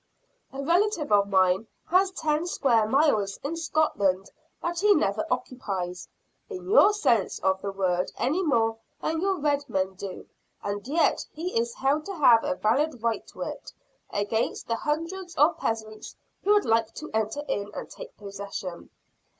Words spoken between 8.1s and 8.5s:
any